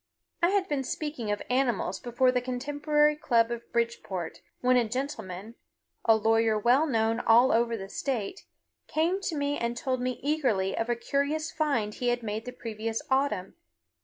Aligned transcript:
I 0.41 0.49
had 0.49 0.67
been 0.67 0.83
speaking 0.83 1.29
of 1.29 1.43
animals 1.47 1.99
before 1.99 2.31
the 2.31 2.41
Contemporary 2.41 3.15
Club 3.15 3.51
of 3.51 3.71
Bridgeport 3.71 4.41
when 4.59 4.75
a 4.75 4.89
gentleman, 4.89 5.53
a 6.05 6.15
lawyer 6.15 6.57
well 6.57 6.87
known 6.87 7.19
all 7.19 7.51
over 7.51 7.77
the 7.77 7.87
state, 7.87 8.45
came 8.87 9.21
to 9.21 9.35
me 9.35 9.59
and 9.59 9.77
told 9.77 10.01
me 10.01 10.19
eagerly 10.23 10.75
of 10.75 10.89
a 10.89 10.95
curious 10.95 11.51
find 11.51 11.93
he 11.93 12.07
had 12.07 12.23
made 12.23 12.45
the 12.45 12.51
previous 12.51 13.03
autumn. 13.11 13.53